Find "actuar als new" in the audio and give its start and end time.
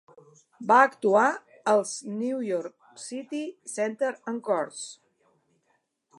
0.85-2.41